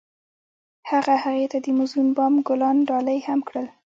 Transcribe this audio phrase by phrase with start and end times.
[0.89, 3.67] هغه هغې ته د موزون بام ګلان ډالۍ هم کړل.